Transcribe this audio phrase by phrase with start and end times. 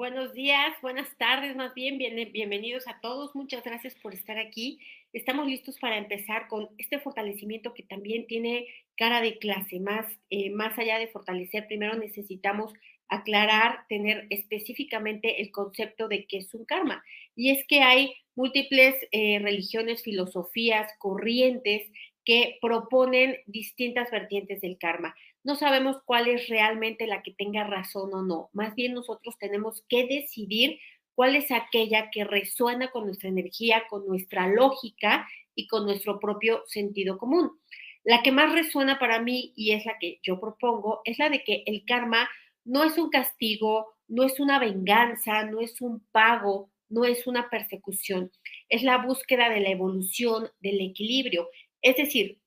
[0.00, 3.36] Buenos días, buenas tardes, más bien, bienvenidos a todos.
[3.36, 4.80] Muchas gracias por estar aquí.
[5.12, 8.66] Estamos listos para empezar con este fortalecimiento que también tiene
[8.96, 9.78] cara de clase.
[9.78, 12.72] Más, eh, más allá de fortalecer, primero necesitamos
[13.08, 17.04] aclarar, tener específicamente el concepto de qué es un karma.
[17.36, 21.82] Y es que hay múltiples eh, religiones, filosofías, corrientes
[22.24, 25.14] que proponen distintas vertientes del karma.
[25.42, 28.50] No sabemos cuál es realmente la que tenga razón o no.
[28.52, 30.78] Más bien nosotros tenemos que decidir
[31.14, 36.62] cuál es aquella que resuena con nuestra energía, con nuestra lógica y con nuestro propio
[36.66, 37.58] sentido común.
[38.04, 41.44] La que más resuena para mí y es la que yo propongo es la de
[41.44, 42.28] que el karma
[42.64, 47.48] no es un castigo, no es una venganza, no es un pago, no es una
[47.48, 48.30] persecución,
[48.68, 51.48] es la búsqueda de la evolución, del equilibrio.
[51.82, 52.38] Es decir,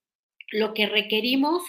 [0.51, 1.63] lo que requerimos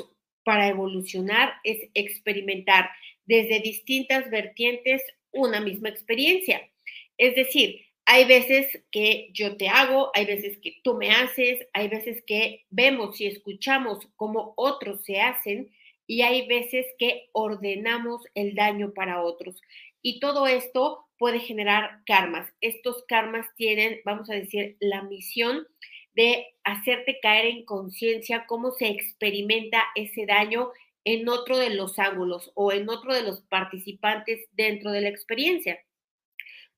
[0.44, 2.90] para evolucionar es experimentar
[3.26, 5.02] desde distintas vertientes
[5.32, 6.62] una misma experiencia.
[7.18, 11.88] Es decir, hay veces que yo te hago, hay veces que tú me haces, hay
[11.88, 15.70] veces que vemos y escuchamos cómo otros se hacen
[16.06, 19.60] y hay veces que ordenamos el daño para otros.
[20.02, 22.52] Y todo esto puede generar karmas.
[22.60, 25.66] Estos karmas tienen, vamos a decir, la misión
[26.14, 30.70] de hacerte caer en conciencia cómo se experimenta ese daño
[31.04, 35.78] en otro de los ángulos o en otro de los participantes dentro de la experiencia.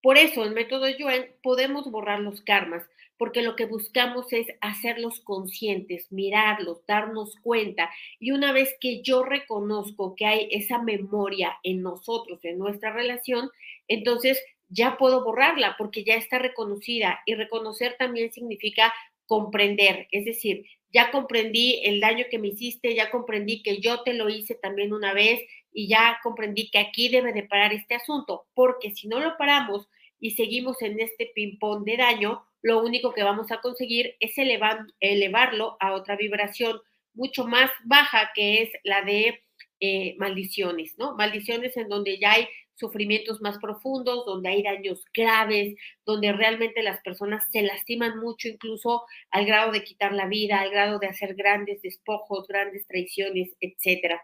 [0.03, 2.85] Por eso, en método Yuen podemos borrar los karmas,
[3.19, 7.91] porque lo que buscamos es hacerlos conscientes, mirarlos, darnos cuenta.
[8.21, 13.51] Y una vez que yo reconozco que hay esa memoria en nosotros, en nuestra relación,
[13.89, 17.21] entonces ya puedo borrarla porque ya está reconocida.
[17.25, 18.93] Y reconocer también significa
[19.27, 24.15] comprender, es decir, ya comprendí el daño que me hiciste, ya comprendí que yo te
[24.15, 28.47] lo hice también una vez y ya comprendí que aquí debe de parar este asunto,
[28.55, 33.23] porque si no lo paramos y seguimos en este ping-pong de daño, lo único que
[33.23, 36.81] vamos a conseguir es elevar, elevarlo a otra vibración
[37.15, 39.43] mucho más baja, que es la de
[39.81, 41.15] eh, maldiciones, ¿no?
[41.17, 47.01] Maldiciones en donde ya hay sufrimientos más profundos, donde hay daños graves, donde realmente las
[47.03, 51.35] personas se lastiman mucho, incluso al grado de quitar la vida, al grado de hacer
[51.35, 54.23] grandes despojos, grandes traiciones, etcétera.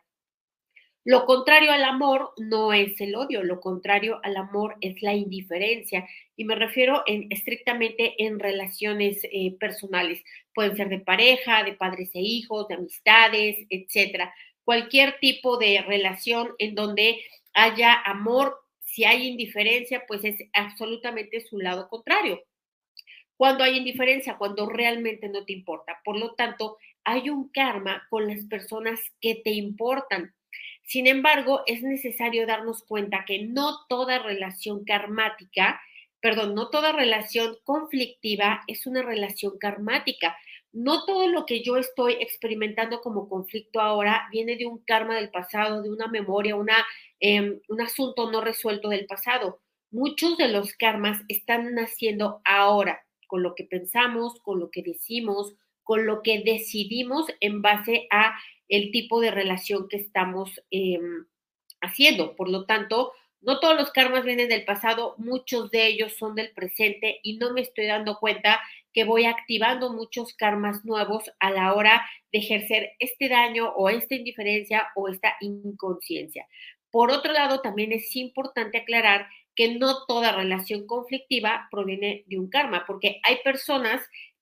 [1.04, 6.06] Lo contrario al amor no es el odio, lo contrario al amor es la indiferencia.
[6.36, 10.22] Y me refiero en, estrictamente en relaciones eh, personales.
[10.54, 14.32] Pueden ser de pareja, de padres e hijos, de amistades, etcétera.
[14.64, 17.20] Cualquier tipo de relación en donde
[17.54, 22.42] haya amor, si hay indiferencia, pues es absolutamente su lado contrario.
[23.36, 26.00] Cuando hay indiferencia, cuando realmente no te importa.
[26.04, 30.34] Por lo tanto, hay un karma con las personas que te importan.
[30.84, 35.80] Sin embargo, es necesario darnos cuenta que no toda relación karmática,
[36.20, 40.36] perdón, no toda relación conflictiva es una relación karmática.
[40.72, 45.30] No todo lo que yo estoy experimentando como conflicto ahora viene de un karma del
[45.30, 46.76] pasado, de una memoria, una
[47.24, 49.60] Em, un asunto no resuelto del pasado.
[49.92, 55.54] Muchos de los karmas están naciendo ahora, con lo que pensamos, con lo que decimos,
[55.84, 58.34] con lo que decidimos en base a
[58.68, 61.26] el tipo de relación que estamos em,
[61.80, 62.34] haciendo.
[62.34, 66.52] Por lo tanto, no todos los karmas vienen del pasado, muchos de ellos son del
[66.52, 68.60] presente y no me estoy dando cuenta
[68.92, 74.14] que voy activando muchos karmas nuevos a la hora de ejercer este daño o esta
[74.14, 76.46] indiferencia o esta inconsciencia.
[76.92, 79.26] Por otro lado, también es importante aclarar
[79.56, 84.00] que no toda relación conflictiva proviene de un karma, porque hay personas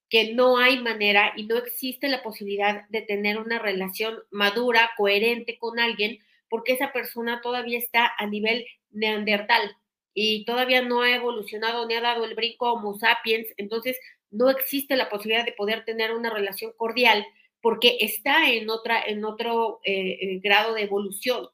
[0.08, 5.58] que no hay manera y no existe la posibilidad de tener una relación madura, coherente
[5.58, 6.18] con alguien,
[6.48, 9.76] porque esa persona todavía está a nivel neandertal
[10.12, 13.96] y todavía no ha evolucionado ni ha dado el brinco Homo sapiens, entonces
[14.32, 17.24] no existe la posibilidad de poder tener una relación cordial
[17.60, 21.48] porque está en otra en otro eh, eh, grado de evolución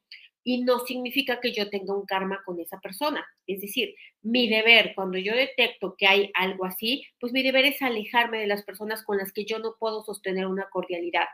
[0.49, 3.27] y no significa que yo tenga un karma con esa persona.
[3.49, 7.83] Es decir, mi deber, cuando yo detecto que hay algo así, pues mi deber es
[7.83, 11.27] alejarme de las personas con las que yo no puedo sostener una cordialidad.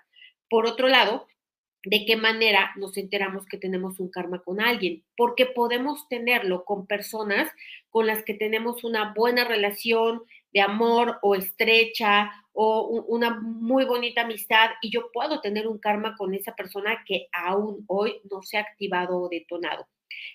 [0.48, 1.26] Por otro lado,
[1.84, 5.04] ¿de qué manera nos enteramos que tenemos un karma con alguien?
[5.14, 7.52] Porque podemos tenerlo con personas
[7.90, 10.22] con las que tenemos una buena relación
[10.52, 16.14] de amor o estrecha o una muy bonita amistad y yo puedo tener un karma
[16.16, 19.88] con esa persona que aún hoy no se ha activado o detonado.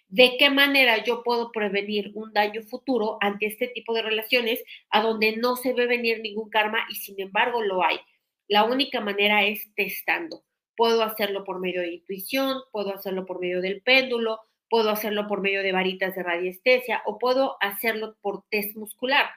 [0.08, 5.02] ¿De qué manera yo puedo prevenir un daño futuro ante este tipo de relaciones a
[5.02, 8.00] donde no se ve venir ningún karma y sin embargo lo hay?
[8.48, 10.44] La única manera es testando.
[10.76, 15.42] Puedo hacerlo por medio de intuición, puedo hacerlo por medio del péndulo, puedo hacerlo por
[15.42, 19.28] medio de varitas de radiestesia o puedo hacerlo por test muscular.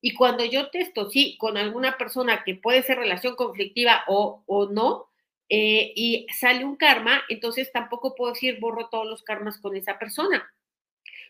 [0.00, 4.66] Y cuando yo testo, sí, con alguna persona que puede ser relación conflictiva o, o
[4.70, 5.06] no,
[5.48, 9.98] eh, y sale un karma, entonces tampoco puedo decir borro todos los karmas con esa
[9.98, 10.48] persona,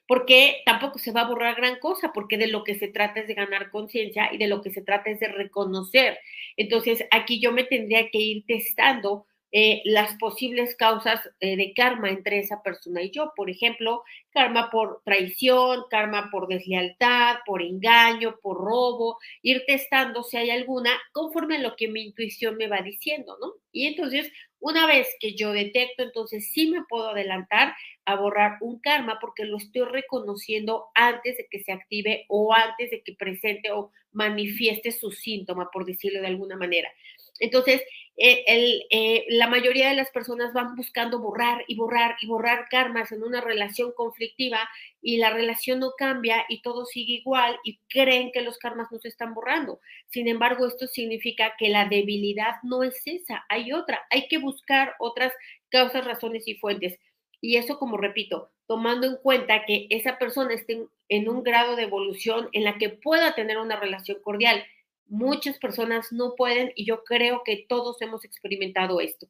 [0.07, 3.29] porque tampoco se va a borrar gran cosa, porque de lo que se trata es
[3.29, 6.19] de ganar conciencia y de lo que se trata es de reconocer.
[6.57, 12.11] Entonces, aquí yo me tendría que ir testando eh, las posibles causas eh, de karma
[12.11, 13.33] entre esa persona y yo.
[13.35, 20.37] Por ejemplo, karma por traición, karma por deslealtad, por engaño, por robo, ir testando si
[20.37, 23.55] hay alguna conforme a lo que mi intuición me va diciendo, ¿no?
[23.73, 24.31] Y entonces,
[24.61, 27.75] una vez que yo detecto, entonces sí me puedo adelantar
[28.05, 32.91] a borrar un karma porque lo estoy reconociendo antes de que se active o antes
[32.91, 36.91] de que presente o manifieste su síntoma, por decirlo de alguna manera.
[37.41, 37.83] Entonces,
[38.23, 38.45] eh,
[38.91, 43.23] eh, la mayoría de las personas van buscando borrar y borrar y borrar karmas en
[43.23, 44.69] una relación conflictiva
[45.01, 48.99] y la relación no cambia y todo sigue igual y creen que los karmas no
[48.99, 49.81] se están borrando.
[50.09, 54.95] Sin embargo, esto significa que la debilidad no es esa, hay otra, hay que buscar
[54.99, 55.33] otras
[55.71, 56.99] causas, razones y fuentes.
[57.41, 61.85] Y eso, como repito, tomando en cuenta que esa persona esté en un grado de
[61.85, 64.63] evolución en la que pueda tener una relación cordial
[65.11, 69.29] Muchas personas no pueden y yo creo que todos hemos experimentado esto.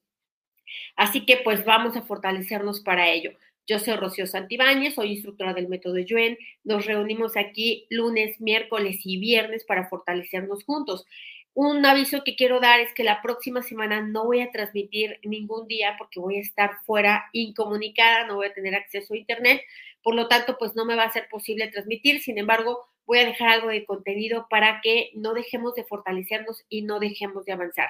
[0.95, 3.33] Así que pues vamos a fortalecernos para ello.
[3.67, 6.39] Yo soy Rocío Santibáñez, soy instructora del método Yuen.
[6.65, 11.07] Nos reunimos aquí lunes, miércoles y viernes para fortalecernos juntos.
[11.55, 15.67] Un aviso que quiero dar es que la próxima semana no voy a transmitir ningún
[15.67, 19.63] día porque voy a estar fuera incomunicada, no voy a tener acceso a internet,
[20.03, 22.21] por lo tanto, pues no me va a ser posible transmitir.
[22.21, 26.83] Sin embargo, voy a dejar algo de contenido para que no dejemos de fortalecernos y
[26.83, 27.89] no dejemos de avanzar.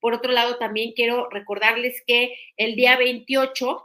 [0.00, 3.84] Por otro lado, también quiero recordarles que el día 28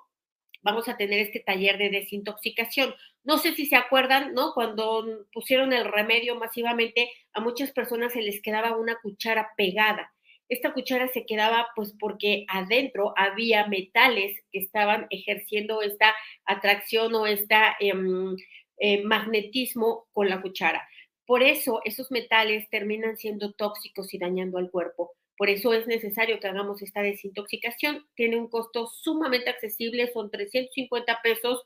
[0.62, 2.96] vamos a tener este taller de desintoxicación.
[3.26, 4.54] No sé si se acuerdan, ¿no?
[4.54, 10.14] Cuando pusieron el remedio masivamente, a muchas personas se les quedaba una cuchara pegada.
[10.48, 16.16] Esta cuchara se quedaba pues porque adentro había metales que estaban ejerciendo esta
[16.46, 18.38] atracción o esta em,
[18.80, 20.88] eh, magnetismo con la cuchara.
[21.26, 25.12] Por eso esos metales terminan siendo tóxicos y dañando al cuerpo.
[25.38, 28.06] Por eso es necesario que hagamos esta desintoxicación.
[28.16, 31.64] Tiene un costo sumamente accesible, son 350 pesos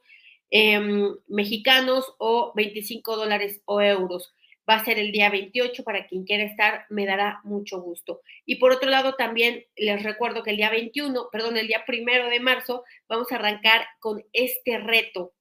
[0.52, 4.34] em, mexicanos o 25 dólares o euros.
[4.70, 8.22] Va a ser el día 28 para quien quiera estar, me dará mucho gusto.
[8.46, 12.30] Y por otro lado, también les recuerdo que el día 21, perdón, el día primero
[12.30, 15.34] de marzo, vamos a arrancar con este reto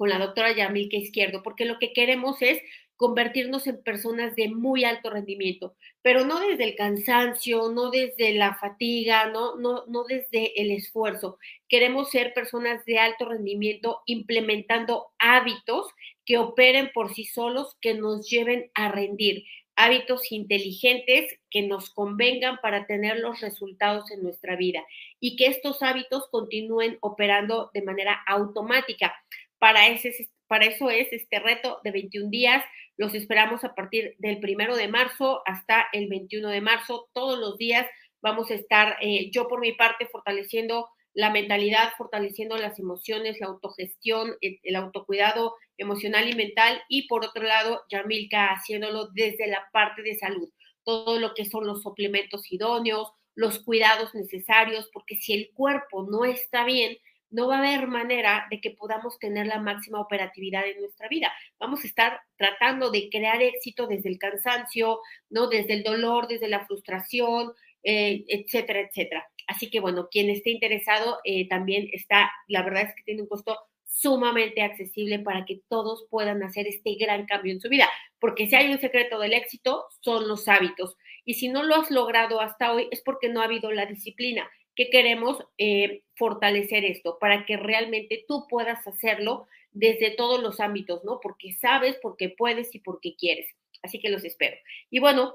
[0.00, 2.58] con la doctora Yamilka Izquierdo, porque lo que queremos es
[2.96, 8.54] convertirnos en personas de muy alto rendimiento, pero no desde el cansancio, no desde la
[8.54, 11.36] fatiga, no, no, no desde el esfuerzo.
[11.68, 15.88] Queremos ser personas de alto rendimiento implementando hábitos
[16.24, 19.44] que operen por sí solos, que nos lleven a rendir,
[19.76, 24.82] hábitos inteligentes que nos convengan para tener los resultados en nuestra vida
[25.20, 29.14] y que estos hábitos continúen operando de manera automática.
[29.60, 32.64] Para, ese, para eso es este reto de 21 días.
[32.96, 37.08] Los esperamos a partir del primero de marzo hasta el 21 de marzo.
[37.12, 37.86] Todos los días
[38.22, 43.48] vamos a estar, eh, yo por mi parte, fortaleciendo la mentalidad, fortaleciendo las emociones, la
[43.48, 46.82] autogestión, el, el, autocuidado emocional y mental.
[46.88, 50.48] Y por otro lado, Yamilka haciéndolo desde la parte de salud.
[50.84, 56.24] Todo lo que son los suplementos idóneos, los cuidados necesarios, porque si el cuerpo no
[56.24, 56.96] está bien,
[57.30, 61.32] no va a haber manera de que podamos tener la máxima operatividad en nuestra vida.
[61.58, 65.48] Vamos a estar tratando de crear éxito desde el cansancio, ¿no?
[65.48, 69.26] Desde el dolor, desde la frustración, eh, etcétera, etcétera.
[69.46, 73.28] Así que bueno, quien esté interesado eh, también está, la verdad es que tiene un
[73.28, 77.88] costo sumamente accesible para que todos puedan hacer este gran cambio en su vida,
[78.20, 80.96] porque si hay un secreto del éxito, son los hábitos.
[81.24, 84.48] Y si no lo has logrado hasta hoy, es porque no ha habido la disciplina
[84.80, 91.04] que queremos eh, fortalecer esto para que realmente tú puedas hacerlo desde todos los ámbitos,
[91.04, 91.20] ¿no?
[91.20, 93.46] Porque sabes, porque puedes y porque quieres.
[93.82, 94.56] Así que los espero.
[94.88, 95.34] Y bueno,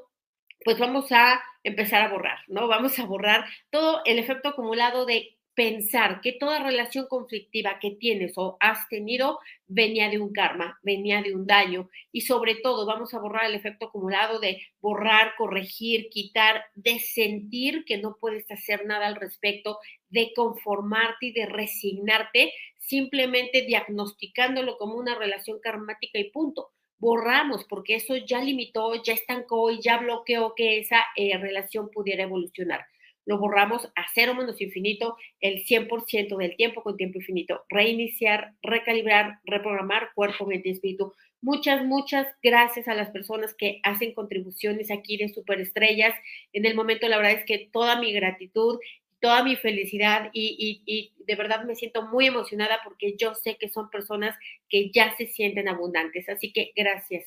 [0.64, 2.68] pues vamos a empezar a borrar, ¿no?
[2.68, 8.34] Vamos a borrar todo el efecto acumulado de pensar que toda relación conflictiva que tienes
[8.36, 13.14] o has tenido venía de un karma, venía de un daño y sobre todo vamos
[13.14, 18.86] a borrar el efecto acumulado de borrar, corregir, quitar, de sentir que no puedes hacer
[18.86, 26.30] nada al respecto, de conformarte y de resignarte simplemente diagnosticándolo como una relación karmática y
[26.32, 26.72] punto.
[26.98, 32.24] Borramos porque eso ya limitó, ya estancó y ya bloqueó que esa eh, relación pudiera
[32.24, 32.86] evolucionar
[33.26, 37.64] lo borramos a cero menos infinito el 100% del tiempo con tiempo infinito.
[37.70, 41.14] Reiniciar, recalibrar, reprogramar cuerpo, mente y espíritu.
[41.42, 46.16] Muchas, muchas gracias a las personas que hacen contribuciones aquí de superestrellas.
[46.54, 48.80] En el momento, la verdad es que toda mi gratitud,
[49.20, 53.70] toda mi felicidad y, y, de verdad me siento muy emocionada porque yo sé que
[53.70, 54.38] son personas
[54.70, 56.30] que ya se sienten abundantes.
[56.30, 57.26] Así que gracias.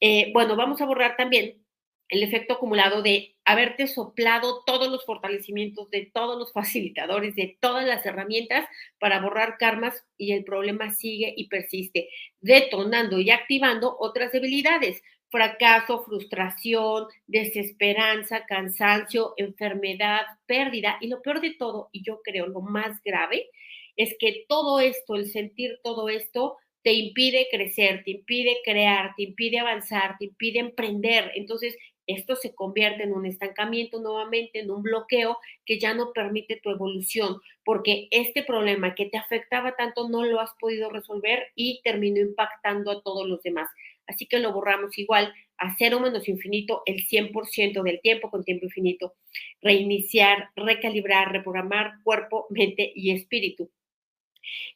[0.00, 1.62] Eh, bueno, vamos a borrar también
[2.08, 7.86] el efecto acumulado de haberte soplado todos los fortalecimientos de todos los facilitadores, de todas
[7.86, 8.66] las herramientas
[8.98, 12.08] para borrar karmas y el problema sigue y persiste,
[12.40, 21.54] detonando y activando otras debilidades, fracaso, frustración, desesperanza, cansancio, enfermedad, pérdida y lo peor de
[21.54, 23.48] todo, y yo creo lo más grave,
[23.96, 29.22] es que todo esto, el sentir todo esto, te impide crecer, te impide crear, te
[29.22, 31.30] impide avanzar, te impide emprender.
[31.34, 36.60] Entonces, esto se convierte en un estancamiento nuevamente, en un bloqueo que ya no permite
[36.62, 41.80] tu evolución, porque este problema que te afectaba tanto no lo has podido resolver y
[41.82, 43.68] terminó impactando a todos los demás.
[44.06, 48.66] Así que lo borramos igual a cero menos infinito el 100% del tiempo con tiempo
[48.66, 49.14] infinito.
[49.60, 53.70] Reiniciar, recalibrar, reprogramar cuerpo, mente y espíritu.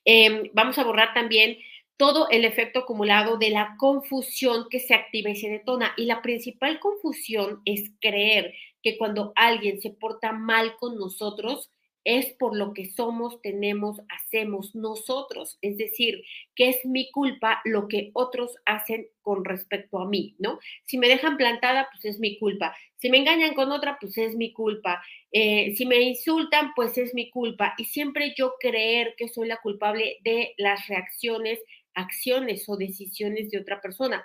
[0.05, 1.59] Em, vamos a borrar también
[1.97, 5.93] todo el efecto acumulado de la confusión que se activa y se detona.
[5.97, 11.71] Y la principal confusión es creer que cuando alguien se porta mal con nosotros,
[12.07, 15.59] es por lo que somos, tenemos, hacemos nosotros.
[15.61, 16.23] Es decir,
[16.55, 20.61] que es mi culpa lo que otros hacen con respecto a mí, ¿no?
[20.85, 22.77] Si me dejan plantada, pues es mi culpa.
[22.99, 25.03] Si me engañan con otra, pues es mi culpa.
[25.33, 27.75] Eh, si me insultan, pues es mi culpa.
[27.77, 31.59] Y siempre yo creer que soy la culpable de las reacciones
[31.97, 34.25] acciones o decisiones de otra persona.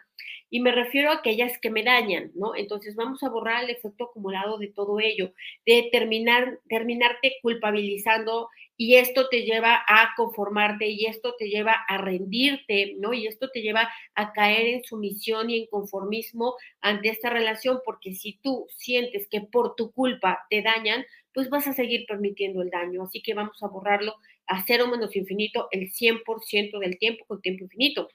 [0.51, 2.55] Y me refiero a aquellas que me dañan, ¿no?
[2.55, 5.33] Entonces vamos a borrar el efecto acumulado de todo ello,
[5.65, 11.97] de terminar, terminarte culpabilizando y esto te lleva a conformarte y esto te lleva a
[11.97, 13.13] rendirte, ¿no?
[13.13, 18.13] Y esto te lleva a caer en sumisión y en conformismo ante esta relación, porque
[18.13, 22.69] si tú sientes que por tu culpa te dañan, pues vas a seguir permitiendo el
[22.69, 23.03] daño.
[23.03, 24.15] Así que vamos a borrarlo
[24.51, 28.09] a cero menos infinito el 100% del tiempo con tiempo infinito.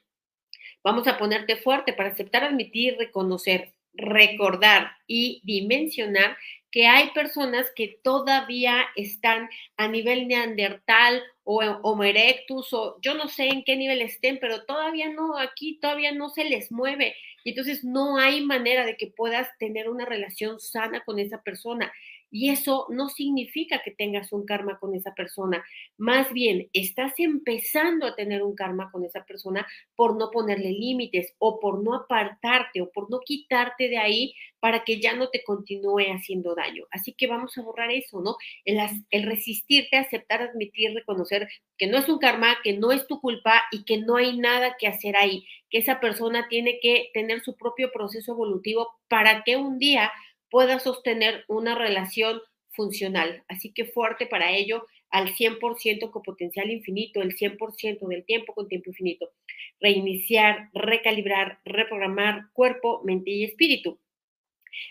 [0.83, 6.37] Vamos a ponerte fuerte para aceptar, admitir, reconocer, recordar y dimensionar
[6.69, 13.29] que hay personas que todavía están a nivel neandertal o Homo erectus o yo no
[13.29, 17.15] sé en qué nivel estén, pero todavía no, aquí todavía no se les mueve.
[17.43, 21.91] Y entonces no hay manera de que puedas tener una relación sana con esa persona.
[22.29, 25.63] Y eso no significa que tengas un karma con esa persona.
[25.97, 29.65] Más bien, estás empezando a tener un karma con esa persona
[29.95, 34.83] por no ponerle límites o por no apartarte o por no quitarte de ahí para
[34.83, 36.85] que ya no te continúe haciendo daño.
[36.91, 38.35] Así que vamos a borrar eso, ¿no?
[38.65, 38.79] El,
[39.11, 43.63] el resistirte, aceptar, admitir, reconocer que no es un karma, que no es tu culpa
[43.71, 47.55] y que no hay nada que hacer ahí, que esa persona tiene que tener su
[47.55, 50.11] propio proceso evolutivo para que un día
[50.49, 53.43] pueda sostener una relación funcional.
[53.47, 58.67] Así que fuerte para ello al 100% con potencial infinito, el 100% del tiempo con
[58.67, 59.31] tiempo infinito.
[59.79, 63.99] Reiniciar, recalibrar, reprogramar cuerpo, mente y espíritu.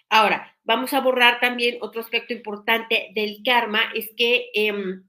[0.09, 5.05] Ahora, vamos a borrar también otro aspecto importante del karma, es que em,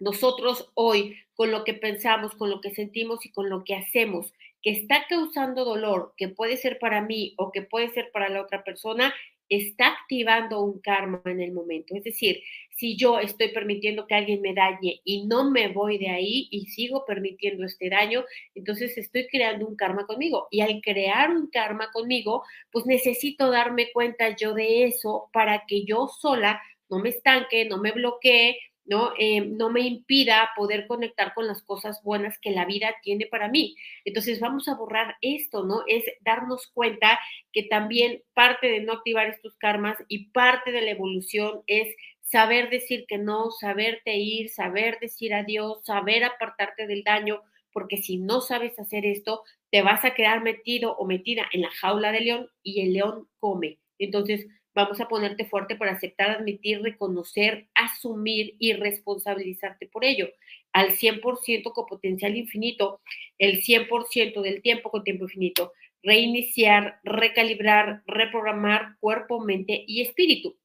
[0.00, 4.32] nosotros hoy, con lo que pensamos, con lo que sentimos y con lo que hacemos,
[4.62, 8.42] que está causando dolor, que puede ser para mí o que puede ser para la
[8.42, 9.12] otra persona,
[9.56, 11.94] está activando un karma en el momento.
[11.94, 16.08] Es decir, si yo estoy permitiendo que alguien me dañe y no me voy de
[16.08, 20.48] ahí y sigo permitiendo este daño, entonces estoy creando un karma conmigo.
[20.50, 25.84] Y al crear un karma conmigo, pues necesito darme cuenta yo de eso para que
[25.84, 29.12] yo sola no me estanque, no me bloquee, ¿no?
[29.18, 33.48] Eh, no me impida poder conectar con las cosas buenas que la vida tiene para
[33.48, 33.76] mí.
[34.04, 35.82] Entonces vamos a borrar esto, ¿no?
[35.86, 37.18] Es darnos cuenta
[37.52, 42.70] que también parte de no activar estos karmas y parte de la evolución es saber
[42.70, 48.40] decir que no, saberte ir, saber decir adiós, saber apartarte del daño, porque si no
[48.40, 52.48] sabes hacer esto, te vas a quedar metido o metida en la jaula del león
[52.62, 53.78] y el león come.
[53.98, 60.28] Entonces, Vamos a ponerte fuerte para aceptar, admitir, reconocer, asumir y responsabilizarte por ello.
[60.72, 63.00] Al 100% con potencial infinito,
[63.38, 65.72] el 100% del tiempo con tiempo infinito.
[66.02, 70.56] Reiniciar, recalibrar, reprogramar cuerpo, mente y espíritu.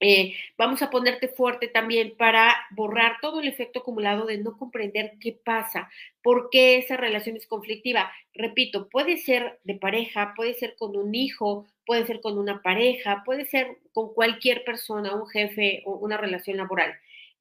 [0.00, 5.14] Eh, vamos a ponerte fuerte también para borrar todo el efecto acumulado de no comprender
[5.20, 5.88] qué pasa,
[6.22, 8.12] por qué esa relación es conflictiva.
[8.34, 13.22] Repito, puede ser de pareja, puede ser con un hijo, puede ser con una pareja,
[13.24, 16.94] puede ser con cualquier persona, un jefe o una relación laboral.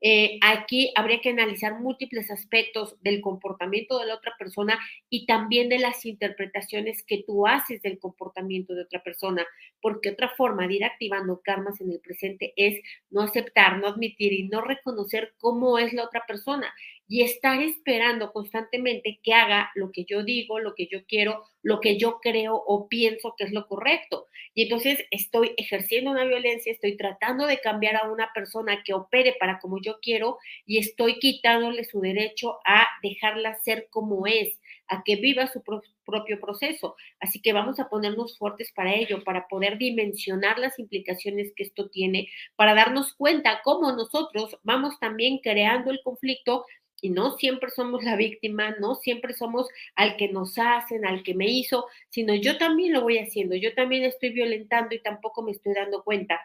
[0.08, 4.78] Eh, aquí habría que analizar múltiples aspectos del comportamiento de la otra persona
[5.10, 9.44] y también de las interpretaciones que tú haces del comportamiento de otra persona,
[9.82, 14.32] porque otra forma de ir activando karmas en el presente es no aceptar, no admitir
[14.32, 16.72] y no reconocer cómo es la otra persona
[17.08, 21.80] y estar esperando constantemente que haga lo que yo digo, lo que yo quiero, lo
[21.80, 24.28] que yo creo o pienso que es lo correcto.
[24.54, 29.36] Y entonces estoy ejerciendo una violencia, estoy tratando de cambiar a una persona que opere
[29.40, 35.04] para como yo quiero y estoy quitándole su derecho a dejarla ser como es, a
[35.04, 36.96] que viva su propio proceso.
[37.20, 41.90] Así que vamos a ponernos fuertes para ello, para poder dimensionar las implicaciones que esto
[41.90, 46.66] tiene, para darnos cuenta cómo nosotros vamos también creando el conflicto
[47.06, 51.36] y no siempre somos la víctima, no siempre somos al que nos hacen, al que
[51.36, 55.52] me hizo, sino yo también lo voy haciendo, yo también estoy violentando y tampoco me
[55.52, 56.42] estoy dando cuenta.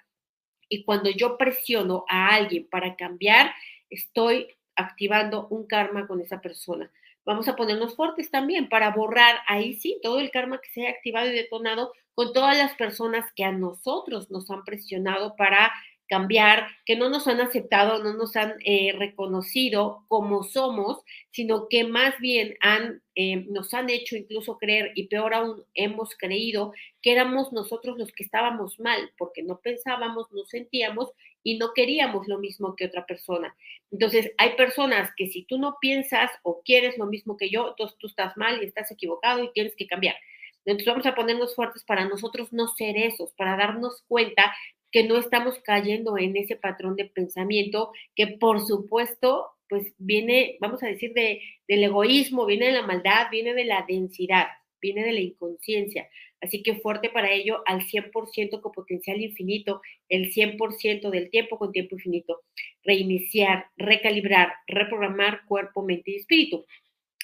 [0.69, 3.53] Y cuando yo presiono a alguien para cambiar,
[3.89, 6.93] estoy activando un karma con esa persona.
[7.25, 10.91] Vamos a ponernos fuertes también para borrar ahí sí todo el karma que se haya
[10.91, 15.73] activado y detonado con todas las personas que a nosotros nos han presionado para
[16.11, 20.99] cambiar, que no nos han aceptado, no nos han eh, reconocido como somos,
[21.31, 26.17] sino que más bien han, eh, nos han hecho incluso creer, y peor aún, hemos
[26.17, 31.11] creído que éramos nosotros los que estábamos mal, porque no pensábamos, no sentíamos
[31.45, 33.57] y no queríamos lo mismo que otra persona.
[33.93, 37.97] Entonces, hay personas que si tú no piensas o quieres lo mismo que yo, entonces
[38.01, 40.17] tú estás mal y estás equivocado y tienes que cambiar.
[40.65, 44.53] Entonces vamos a ponernos fuertes para nosotros no ser esos, para darnos cuenta
[44.91, 50.83] que no estamos cayendo en ese patrón de pensamiento que por supuesto pues viene, vamos
[50.83, 54.49] a decir, de, del egoísmo, viene de la maldad, viene de la densidad,
[54.81, 56.09] viene de la inconsciencia.
[56.41, 61.71] Así que fuerte para ello al 100% con potencial infinito, el 100% del tiempo con
[61.71, 62.41] tiempo infinito.
[62.83, 66.67] Reiniciar, recalibrar, reprogramar cuerpo, mente y espíritu.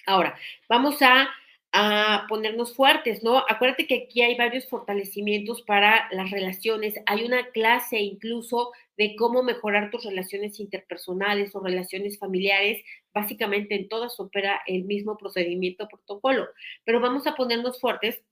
[0.06, 1.28] Ahora, vamos a
[1.76, 3.44] a ponernos fuertes, ¿no?
[3.48, 6.94] Acuérdate que aquí hay varios fortalecimientos para las relaciones.
[7.06, 12.82] Hay una clase incluso de cómo mejorar tus relaciones interpersonales o relaciones familiares.
[13.12, 16.48] Básicamente en todas opera el mismo procedimiento protocolo,
[16.84, 18.22] pero vamos a ponernos fuertes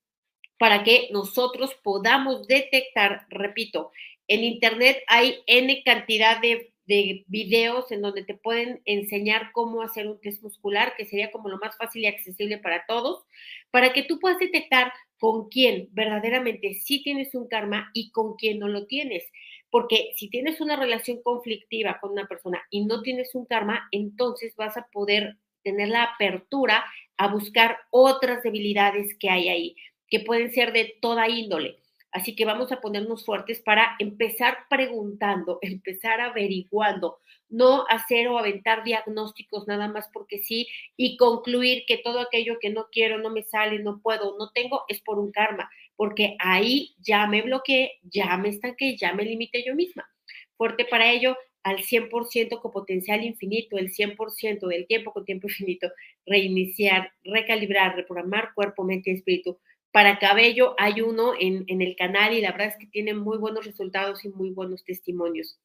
[0.58, 3.90] para que nosotros podamos detectar, repito,
[4.28, 10.06] en Internet hay N cantidad de de videos en donde te pueden enseñar cómo hacer
[10.06, 13.24] un test muscular, que sería como lo más fácil y accesible para todos,
[13.70, 18.58] para que tú puedas detectar con quién verdaderamente sí tienes un karma y con quién
[18.58, 19.24] no lo tienes.
[19.70, 24.54] Porque si tienes una relación conflictiva con una persona y no tienes un karma, entonces
[24.56, 26.84] vas a poder tener la apertura
[27.16, 29.76] a buscar otras debilidades que hay ahí,
[30.08, 31.83] que pueden ser de toda índole
[32.14, 38.84] Así que vamos a ponernos fuertes para empezar preguntando, empezar averiguando, no hacer o aventar
[38.84, 43.42] diagnósticos nada más porque sí y concluir que todo aquello que no quiero, no me
[43.42, 48.36] sale, no puedo, no tengo, es por un karma, porque ahí ya me bloqueé, ya
[48.36, 50.08] me estanqué, ya me limité yo misma.
[50.56, 55.90] Fuerte para ello, al 100% con potencial infinito, el 100% del tiempo con tiempo infinito,
[56.26, 59.58] reiniciar, recalibrar, reprogramar cuerpo, mente y espíritu
[59.94, 63.64] para cabello hay uno en, el canal y la verdad es que tiene muy buenos
[63.64, 65.56] resultados y muy buenos testimonios.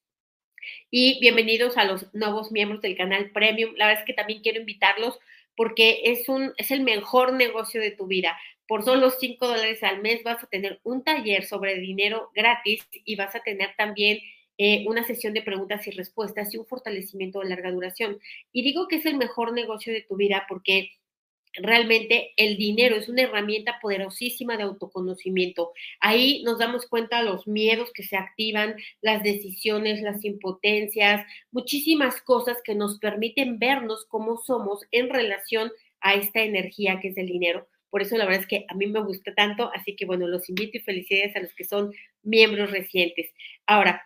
[0.92, 3.74] Y bienvenidos a los nuevos miembros del canal Premium.
[3.76, 5.18] La verdad es que también quiero invitarlos
[5.56, 6.30] porque es,
[6.70, 8.38] el mejor negocio de tu vida.
[8.68, 13.16] Por solo 5 dólares al mes vas a tener un taller sobre dinero gratis y
[13.16, 14.20] vas a tener también
[14.60, 18.20] eh, una sesión de preguntas y respuestas y un fortalecimiento de larga duración.
[18.52, 20.92] Y digo que es el mejor negocio de tu vida porque
[21.54, 25.74] realmente el dinero es una herramienta poderosísima de autoconocimiento.
[26.00, 32.58] Ahí nos damos cuenta los miedos que se activan, las decisiones, las impotencias, muchísimas cosas
[32.64, 37.68] que nos permiten vernos como somos en relación a esta energía que es el dinero.
[37.90, 40.48] Por eso la verdad es que a mí me gusta tanto, así que bueno, los
[40.50, 43.32] invito y felicidades a los que son miembros recientes.
[43.66, 44.04] Ahora,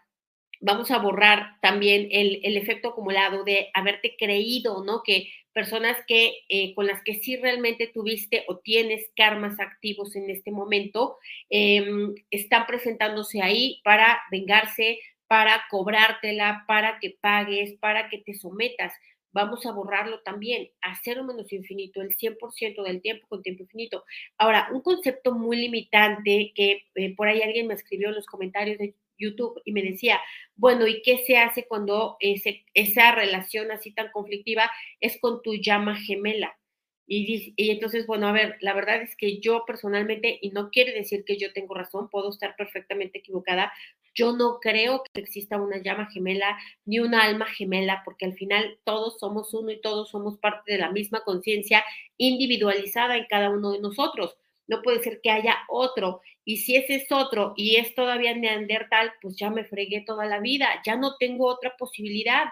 [0.62, 5.03] vamos a borrar también el, el efecto acumulado de haberte creído, ¿no?
[5.03, 10.30] Que personas que eh, con las que sí realmente tuviste o tienes karmas activos en
[10.30, 11.18] este momento,
[11.50, 18.94] em, están presentándose ahí para vengarse, para cobrártela, para que pagues, para que te sometas.
[19.32, 24.04] Vamos a borrarlo también, a cero menos infinito, el 100% del tiempo con tiempo infinito.
[24.38, 28.78] Ahora, un concepto muy limitante que eh, por ahí alguien me escribió en los comentarios
[28.78, 30.19] de, YouTube y me decía,
[30.56, 35.56] bueno, ¿y qué se hace cuando ese, esa relación así tan conflictiva es con tu
[35.56, 36.58] llama gemela?
[37.06, 40.93] Y, y, entonces, bueno, a ver, la verdad es que yo personalmente, y no quiere
[40.93, 43.73] decir que yo tengo razón, puedo estar perfectamente equivocada,
[44.15, 48.80] yo no creo que exista una llama gemela ni una alma gemela, porque al final
[48.84, 51.84] todos somos uno y todos somos parte de la misma conciencia
[52.17, 54.38] individualizada en cada uno de nosotros.
[54.67, 56.21] No puede ser que haya otro.
[56.45, 60.39] Y si ese es otro y es todavía neandertal, pues ya me fregué toda la
[60.39, 62.45] vida, ya no tengo otra posibilidad.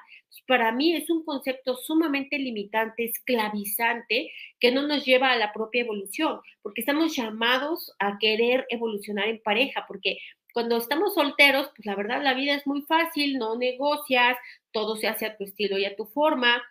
[0.47, 5.81] Para mí es un concepto sumamente limitante, esclavizante, que no nos lleva a la propia
[5.81, 10.17] evolución, porque estamos llamados a querer evolucionar en pareja, porque
[10.53, 14.37] cuando estamos solteros, pues la verdad la vida es muy fácil, no negocias,
[14.71, 16.61] todo se hace a tu estilo y a tu forma,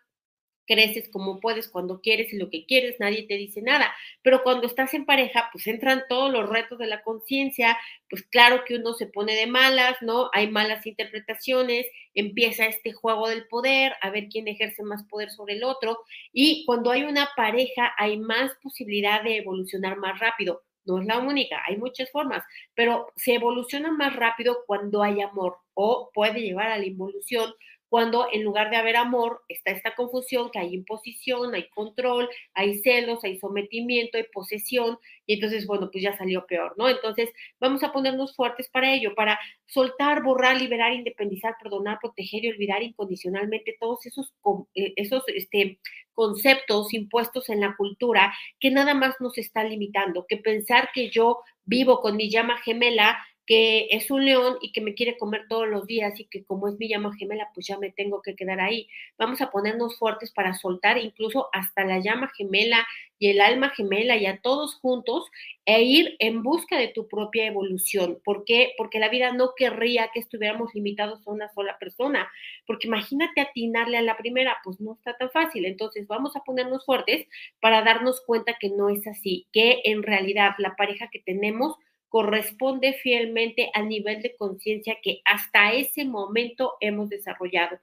[0.70, 3.92] creces como puedes, cuando quieres y lo que quieres, nadie te dice nada.
[4.22, 7.76] Pero cuando estás en pareja, pues entran todos los retos de la conciencia,
[8.08, 10.30] pues claro que uno se pone de malas, ¿no?
[10.32, 15.54] Hay malas interpretaciones, empieza este juego del poder, a ver quién ejerce más poder sobre
[15.54, 15.98] el otro,
[16.32, 20.62] y cuando hay una pareja hay más posibilidad de evolucionar más rápido.
[20.84, 25.56] No es la única, hay muchas formas, pero se evoluciona más rápido cuando hay amor
[25.74, 27.52] o puede llevar a la involución
[27.90, 32.78] cuando en lugar de haber amor está esta confusión, que hay imposición, hay control, hay
[32.78, 36.88] celos, hay sometimiento, hay posesión, y entonces, bueno, pues ya salió peor, ¿no?
[36.88, 42.50] Entonces, vamos a ponernos fuertes para ello, para soltar, borrar, liberar, independizar, perdonar, proteger y
[42.50, 44.32] olvidar incondicionalmente todos esos,
[44.74, 45.80] eh, esos este,
[46.14, 51.40] conceptos impuestos en la cultura que nada más nos está limitando, que pensar que yo
[51.64, 53.18] vivo con mi llama gemela
[53.50, 56.68] que es un león y que me quiere comer todos los días y que como
[56.68, 58.86] es mi llama gemela, pues ya me tengo que quedar ahí.
[59.18, 62.86] Vamos a ponernos fuertes para soltar incluso hasta la llama gemela
[63.18, 65.28] y el alma gemela y a todos juntos
[65.64, 68.20] e ir en busca de tu propia evolución.
[68.24, 68.72] ¿Por qué?
[68.78, 72.30] Porque la vida no querría que estuviéramos limitados a una sola persona,
[72.68, 75.64] porque imagínate atinarle a la primera, pues no está tan fácil.
[75.64, 77.26] Entonces vamos a ponernos fuertes
[77.58, 81.76] para darnos cuenta que no es así, que en realidad la pareja que tenemos
[82.10, 87.78] corresponde fielmente al nivel de conciencia que hasta ese momento hemos desarrollado.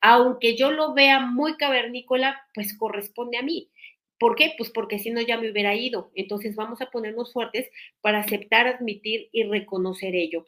[0.00, 3.70] Aunque yo lo vea muy cavernícola, pues corresponde a mí.
[4.18, 4.54] ¿Por qué?
[4.56, 6.12] Pues porque si no ya me hubiera ido.
[6.14, 7.68] Entonces vamos a ponernos fuertes
[8.00, 10.46] para aceptar, admitir y reconocer ello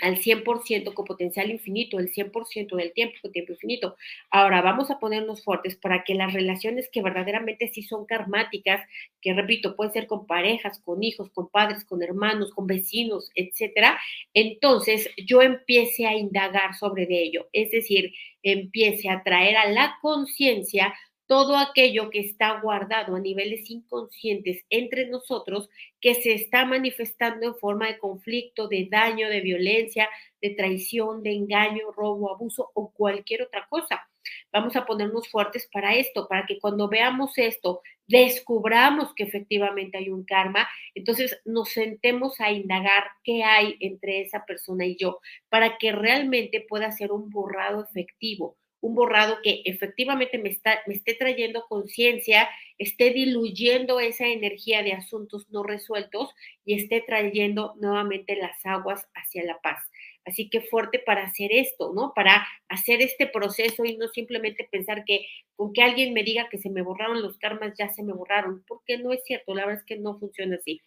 [0.00, 3.96] al 100% con potencial infinito, el 100% del tiempo con tiempo infinito.
[4.30, 8.80] Ahora vamos a ponernos fuertes para que las relaciones que verdaderamente sí son karmáticas,
[9.20, 13.98] que repito, pueden ser con parejas, con hijos, con padres, con hermanos, con vecinos, etcétera,
[14.32, 20.94] entonces yo empiece a indagar sobre ello, es decir, empiece a traer a la conciencia
[21.26, 25.68] todo aquello que está guardado a niveles inconscientes entre nosotros,
[26.00, 30.08] que se está manifestando en forma de conflicto, de daño, de violencia,
[30.42, 34.06] de traición, de engaño, robo, abuso o cualquier otra cosa.
[34.52, 40.10] Vamos a ponernos fuertes para esto, para que cuando veamos esto, descubramos que efectivamente hay
[40.10, 45.78] un karma, entonces nos sentemos a indagar qué hay entre esa persona y yo, para
[45.78, 51.14] que realmente pueda ser un borrado efectivo un borrado que efectivamente me, está, me esté
[51.14, 56.34] trayendo conciencia, esté diluyendo esa energía de asuntos no resueltos
[56.66, 59.82] y esté trayendo nuevamente las aguas hacia la paz.
[60.26, 62.12] Así que fuerte para hacer esto, ¿no?
[62.14, 66.58] Para hacer este proceso y no simplemente pensar que con que alguien me diga que
[66.58, 69.80] se me borraron los karmas, ya se me borraron, porque no es cierto, la verdad
[69.80, 70.82] es que no funciona así.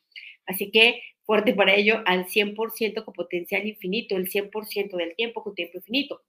[0.45, 5.55] Así que fuerte para ello al 100% con potencial infinito, el 100% del tiempo con
[5.55, 6.21] tiempo infinito.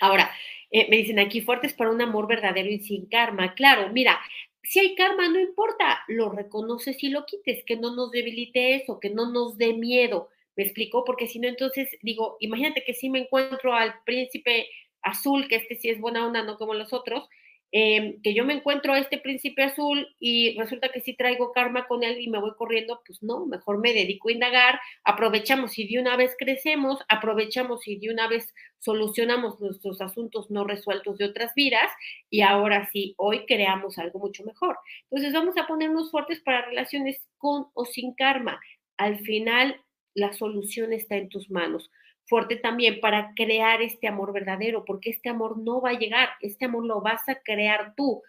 [0.00, 0.30] Ahora,
[0.70, 3.54] eh, me dicen aquí fuertes para un amor verdadero y sin karma.
[3.54, 4.18] Claro, mira,
[4.62, 8.98] si hay karma, no importa, lo reconoces y lo quites, que no nos debilite eso,
[9.00, 10.28] que no nos dé miedo.
[10.56, 11.04] ¿Me explico?
[11.04, 14.68] Porque si no, entonces digo, imagínate que si me encuentro al príncipe
[15.02, 17.28] azul, que este sí es buena onda, no como los otros,
[17.72, 21.88] Em, que yo me encuentro a este príncipe azul y resulta que sí traigo karma
[21.88, 25.86] con él y me voy corriendo, pues no, mejor me dedico a indagar, aprovechamos y
[25.88, 31.24] de una vez crecemos, aprovechamos y de una vez solucionamos nuestros asuntos no resueltos de
[31.24, 31.90] otras vidas
[32.30, 34.78] y ahora sí, hoy creamos algo mucho mejor.
[35.10, 38.60] Entonces vamos a ponernos fuertes para relaciones con o sin karma.
[38.96, 39.80] Al final,
[40.14, 41.90] la solución está en tus manos
[42.26, 46.66] fuerte también para crear este amor verdadero, porque este amor no va a llegar, este
[46.66, 48.22] amor lo vas a crear tú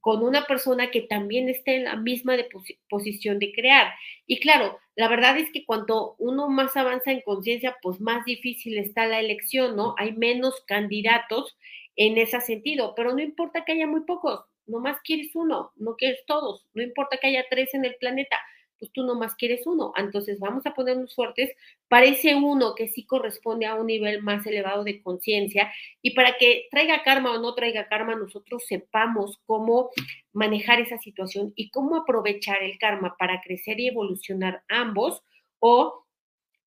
[0.00, 2.34] con una persona que también esté en la misma
[2.88, 3.92] posición de crear.
[4.26, 8.78] Y claro, la verdad es que cuanto uno más avanza en conciencia, pues más difícil
[8.78, 9.94] está la elección, ¿no?
[9.98, 11.56] Hay menos candidatos
[11.94, 16.24] en ese sentido, pero no importa que haya muy pocos, nomás quieres uno, no quieres
[16.26, 18.38] todos, no importa que haya tres en el planeta,
[18.82, 19.92] pues tú nomás quieres uno.
[19.96, 21.52] Entonces vamos a ponernos fuertes
[21.86, 26.36] para ese uno que sí corresponde a un nivel más elevado de conciencia y para
[26.36, 29.90] que traiga karma o no traiga karma, nosotros sepamos cómo
[30.32, 35.22] manejar esa situación y cómo aprovechar el karma para crecer y evolucionar ambos
[35.60, 36.04] o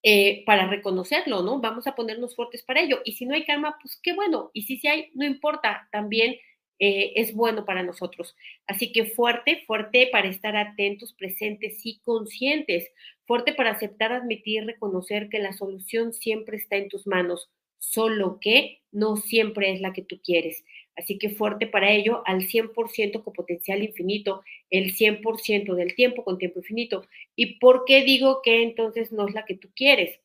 [0.01, 1.59] eh, para reconocerlo, ¿no?
[1.59, 3.01] Vamos a ponernos fuertes para ello.
[3.03, 4.51] Y si no hay karma, pues qué bueno.
[4.53, 6.37] Y si sí hay, no importa, también
[6.79, 8.35] eh, es bueno para nosotros.
[8.67, 12.91] Así que fuerte, fuerte para estar atentos, presentes y conscientes.
[13.25, 18.81] Fuerte para aceptar, admitir, reconocer que la solución siempre está en tus manos, solo que
[18.91, 20.63] no siempre es la que tú quieres.
[20.95, 26.37] Así que fuerte para ello al 100% con potencial infinito, el 100% del tiempo con
[26.37, 27.05] tiempo infinito.
[27.35, 30.19] ¿Y por qué digo que entonces no es la que tú quieres?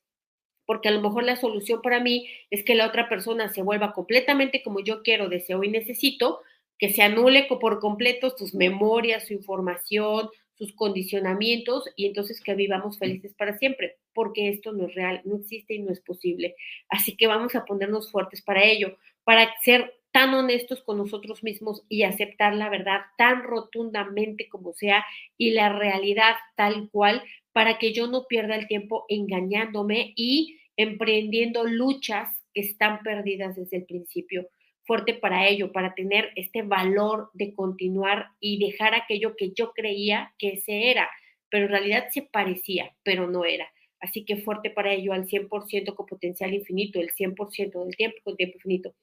[0.70, 3.92] Porque a lo mejor la solución para mí es que la otra persona se vuelva
[3.92, 6.42] completamente como yo quiero, deseo y necesito,
[6.78, 13.00] que se anule por completo sus memorias, su información, sus condicionamientos y entonces que vivamos
[13.00, 16.54] felices para siempre, porque esto no es real, no existe y no es posible.
[16.88, 21.82] Así que vamos a ponernos fuertes para ello, para ser tan honestos con nosotros mismos
[21.88, 25.04] y aceptar la verdad tan rotundamente como sea
[25.36, 31.64] y la realidad tal cual para que yo no pierda el tiempo engañándome y emprendiendo
[31.64, 34.48] luchas que están perdidas desde el principio.
[34.84, 40.32] Fuerte para ello, para tener este valor de continuar y dejar aquello que yo creía
[40.38, 41.08] que ese era,
[41.50, 43.70] pero en realidad se parecía, pero no era.
[44.00, 48.36] Así que fuerte para ello al 100% con potencial infinito, el 100% del tiempo con
[48.36, 48.94] tiempo infinito.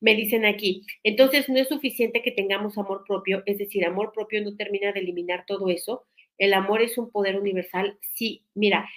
[0.00, 4.40] Me dicen aquí, entonces no es suficiente que tengamos amor propio, es decir, amor propio
[4.42, 6.06] no termina de eliminar todo eso.
[6.38, 7.98] El amor es un poder universal.
[8.14, 8.88] Sí, mira,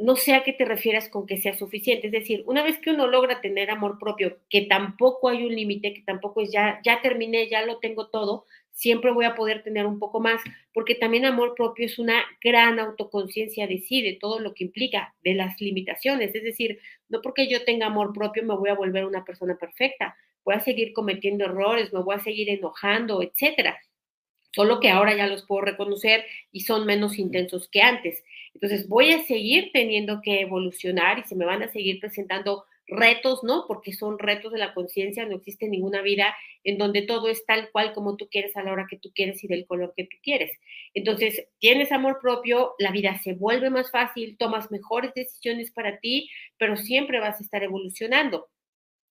[0.00, 2.08] no sé a qué te refieras con que sea suficiente.
[2.08, 5.94] Es decir, una vez que uno logra tener amor propio, que tampoco hay un límite,
[5.94, 9.86] que tampoco es ya, ya terminé, ya lo tengo todo, siempre voy a poder tener
[9.86, 10.40] un poco más,
[10.72, 15.14] porque también amor propio es una gran autoconciencia de sí, de todo lo que implica,
[15.22, 16.34] de las limitaciones.
[16.34, 20.16] Es decir, no porque yo tenga amor propio me voy a volver una persona perfecta,
[20.44, 23.78] voy a seguir cometiendo errores, me voy a seguir enojando, etcétera.
[24.54, 28.22] Solo que ahora ya los puedo reconocer y son menos intensos que antes.
[28.54, 33.42] Entonces voy a seguir teniendo que evolucionar y se me van a seguir presentando retos,
[33.42, 33.64] ¿no?
[33.66, 37.70] Porque son retos de la conciencia, no existe ninguna vida en donde todo es tal
[37.72, 40.16] cual como tú quieres a la hora que tú quieres y del color que tú
[40.22, 40.50] quieres.
[40.92, 46.30] Entonces, tienes amor propio, la vida se vuelve más fácil, tomas mejores decisiones para ti,
[46.58, 48.48] pero siempre vas a estar evolucionando.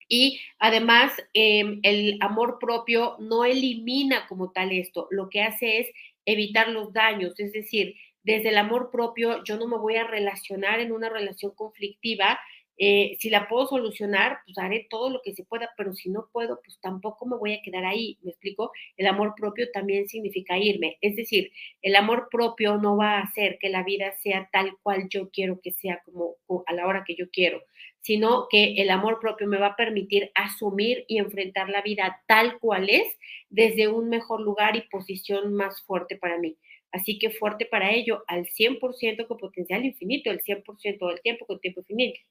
[0.09, 5.87] Y además, em, el amor propio no elimina como tal esto, lo que hace es
[6.25, 10.79] evitar los daños, es decir, desde el amor propio yo no me voy a relacionar
[10.79, 12.39] en una relación conflictiva
[12.77, 16.27] eh, si la puedo solucionar, pues haré todo lo que se pueda, pero si no
[16.31, 18.17] puedo, pues tampoco me voy a quedar ahí.
[18.23, 18.71] ¿Me explico?
[18.97, 20.97] El amor propio también significa irme.
[21.01, 25.07] Es decir, el amor propio no va a hacer que la vida sea tal cual
[25.09, 27.61] yo quiero que sea, como a la hora que yo quiero,
[28.01, 32.59] sino que el amor propio me va a permitir asumir y enfrentar la vida tal
[32.59, 33.07] cual es
[33.49, 36.57] desde un mejor lugar y posición más fuerte para mí.
[36.93, 41.59] Así que fuerte para ello, al 100% con potencial infinito, el 100% del tiempo con
[41.59, 41.81] tiempo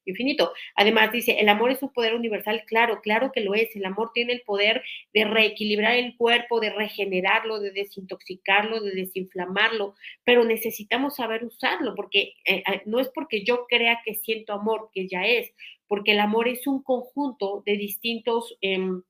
[0.05, 0.53] infinito.
[0.77, 3.75] Además dice, el amor es un poder universal, claro, claro que lo es.
[3.75, 9.97] El amor tiene el poder de reequilibrar el cuerpo, de regenerarlo, de desintoxicarlo, de desinflamarlo,
[10.23, 14.91] pero necesitamos saber usarlo, porque eh, eh, no es porque yo crea que siento amor,
[14.95, 15.53] que ya es,
[15.89, 18.57] porque el amor es un conjunto de distintos...
[18.61, 19.03] Em,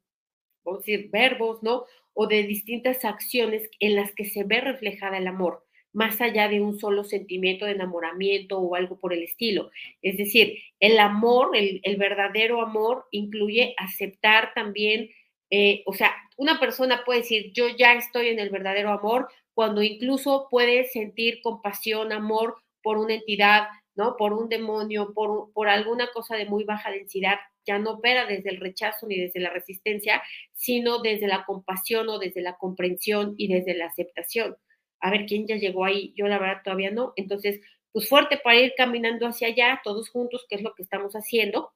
[0.65, 1.85] vamos a decir, verbos, ¿no?
[2.15, 6.61] O de distintas acciones en las que se ve reflejada el amor, más allá de
[6.61, 9.71] un solo sentimiento de enamoramiento o algo por el estilo.
[10.01, 15.11] Es decir, el amor, el, verdadero amor, incluye aceptar también,
[15.51, 19.83] eh, o sea, una persona puede decir, yo ya estoy en el verdadero amor, cuando
[19.83, 24.17] incluso puede sentir compasión, amor por una entidad, ¿no?
[24.17, 28.51] Por un demonio, por, por alguna cosa de muy baja densidad, ya no opera desde
[28.51, 30.23] el rechazo ni desde la resistencia,
[30.55, 34.57] sino desde la compasión o desde la comprensión y desde la aceptación.
[35.01, 37.13] A ver quién ya llegó ahí, yo la verdad todavía no.
[37.17, 37.61] Entonces,
[37.93, 41.73] pues fuerte para ir caminando hacia allá, todos juntos, que es lo que estamos haciendo,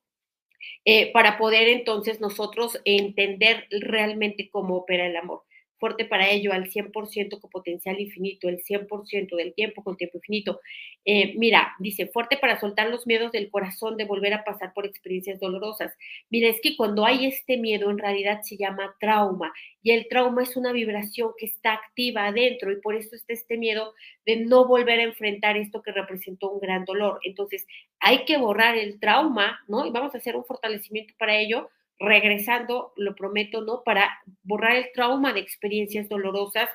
[0.85, 5.46] eh, para poder entonces nosotros entender realmente cómo opera el amor
[5.79, 10.61] fuerte para ello al 100% con potencial infinito, el 100% del tiempo con tiempo infinito.
[11.05, 14.87] Eh, mira, dice, fuerte para soltar los miedos del corazón de volver a pasar por
[14.87, 15.93] experiencias dolorosas.
[16.31, 20.43] Mira, es que cuando hay este miedo en realidad se llama trauma y el trauma
[20.43, 24.67] es una vibración que está activa adentro y por eso está este miedo de no
[24.67, 27.21] volver a enfrentar esto que representó un gran dolor.
[27.23, 27.67] Entonces,
[28.01, 29.87] hay que borrar el trauma, ¿no?
[29.87, 33.83] Y vamos a hacer un fortalecimiento para ello regresando, lo prometo, ¿no?
[33.85, 34.11] Para
[34.43, 36.69] borrar el trauma de experiencias dolorosas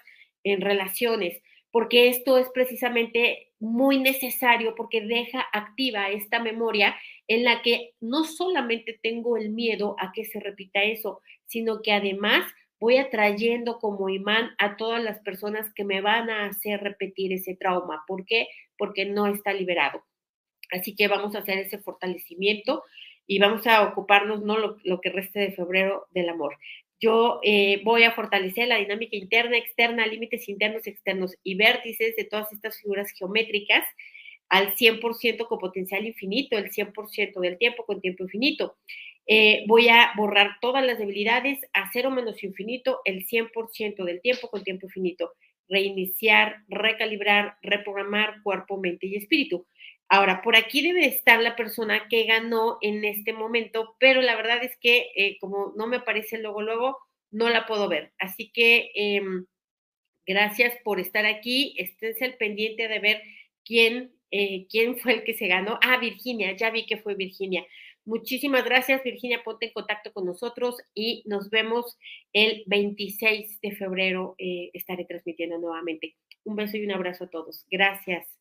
[0.43, 1.41] en relaciones.
[1.73, 6.97] porque esto es precisamente muy necesario porque deja activa esta memoria
[7.29, 11.93] en la que no solamente tengo el miedo a que se repita eso, sino que
[11.93, 12.43] además
[12.79, 17.55] voy atrayendo como imán a todas las personas que me van a hacer repetir ese
[17.55, 18.03] trauma.
[18.07, 18.47] ¿Por qué?
[18.77, 20.03] Porque no está liberado.
[20.71, 22.83] Así que vamos a hacer ese fortalecimiento
[23.31, 26.57] y vamos a ocuparnos, no lo, que reste de febrero, del amor.
[26.99, 32.25] Yo eh, voy a fortalecer la dinámica interna, externa, límites internos, externos y vértices de
[32.25, 33.85] todas estas figuras geométricas
[34.49, 38.75] al 100% con potencial infinito, el 100% del tiempo con tiempo infinito.
[39.25, 44.49] Eh, voy a borrar todas las debilidades a cero menos infinito, el 100% del tiempo
[44.49, 45.31] con tiempo infinito.
[45.69, 49.65] Reiniciar, recalibrar, reprogramar cuerpo, mente y espíritu.
[50.13, 54.61] Ahora, por aquí debe estar la persona que ganó en este momento, pero la verdad
[54.61, 56.97] es que eh, como no me aparece luego, luego,
[57.31, 58.11] no la puedo ver.
[58.19, 59.45] Así que em,
[60.27, 61.75] gracias por estar aquí.
[61.77, 63.21] Esténse al pendiente de ver
[63.65, 65.79] quién, eh, quién fue el que se ganó.
[65.81, 67.65] Ah, Virginia, ya vi que fue Virginia.
[68.05, 69.43] Muchísimas gracias, Virginia.
[69.45, 71.97] Ponte en contacto con nosotros y nos vemos
[72.33, 74.35] el 26 de febrero.
[74.39, 76.17] Eh, estaré transmitiendo nuevamente.
[76.43, 77.65] Un beso y un abrazo a todos.
[77.71, 78.40] Gracias.